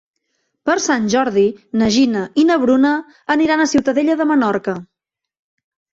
[0.67, 1.43] Per Sant Jordi
[1.81, 2.95] na Gina i na Bruna
[3.37, 4.77] aniran a Ciutadella de Menorca.